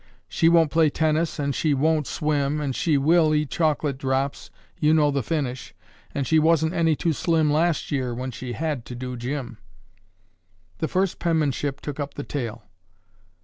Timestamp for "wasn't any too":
6.39-7.13